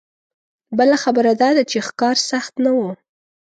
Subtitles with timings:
[0.77, 2.79] بله خبره دا ده چې ښکار سخت نه و.